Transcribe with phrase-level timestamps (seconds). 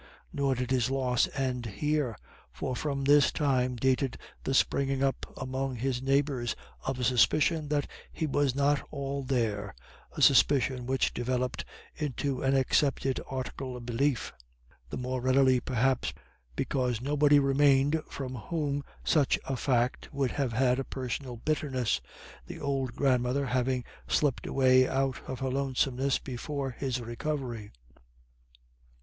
[0.33, 2.17] Nor did his loss end here,
[2.51, 6.55] for from this time dated the springing up among his neighbours
[6.87, 9.75] of a suspicion that he was not all there,
[10.17, 14.33] a suspicion which developed into an accepted article of belief,
[14.89, 16.15] the more readily, perhaps,
[16.55, 22.01] because nobody remained for whom such a fact would have had a personal bitterness,
[22.47, 27.71] the old grandmother having slipped away out of her lonesomeness before his recovery.